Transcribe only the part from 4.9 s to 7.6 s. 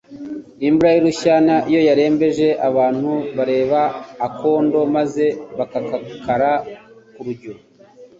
maze bakagakara ku rujyo,